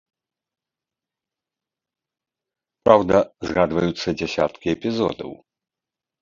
[2.89, 5.31] Праўда, згадваюцца дзясяткі эпізодаў.